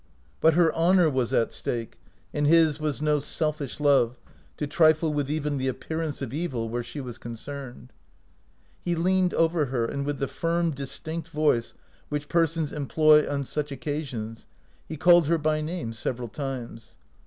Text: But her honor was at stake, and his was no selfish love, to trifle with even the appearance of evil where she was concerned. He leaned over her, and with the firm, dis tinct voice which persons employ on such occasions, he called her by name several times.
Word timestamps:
But 0.39 0.55
her 0.55 0.73
honor 0.73 1.11
was 1.11 1.31
at 1.31 1.51
stake, 1.51 1.99
and 2.33 2.47
his 2.47 2.79
was 2.79 3.03
no 3.03 3.19
selfish 3.19 3.79
love, 3.79 4.17
to 4.57 4.65
trifle 4.65 5.13
with 5.13 5.29
even 5.29 5.59
the 5.59 5.67
appearance 5.67 6.23
of 6.23 6.33
evil 6.33 6.67
where 6.69 6.81
she 6.81 6.99
was 6.99 7.19
concerned. 7.19 7.93
He 8.83 8.95
leaned 8.95 9.35
over 9.35 9.65
her, 9.65 9.85
and 9.85 10.03
with 10.03 10.17
the 10.17 10.27
firm, 10.27 10.71
dis 10.71 10.97
tinct 10.97 11.27
voice 11.27 11.75
which 12.09 12.29
persons 12.29 12.71
employ 12.71 13.29
on 13.29 13.45
such 13.45 13.71
occasions, 13.71 14.47
he 14.89 14.97
called 14.97 15.27
her 15.27 15.37
by 15.37 15.61
name 15.61 15.93
several 15.93 16.29
times. 16.29 16.95